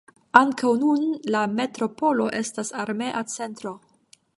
[0.39, 1.03] Ankaŭ nun
[1.35, 3.81] la metropolo estas armea centro.